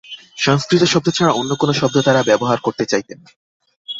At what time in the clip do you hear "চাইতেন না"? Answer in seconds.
2.85-3.29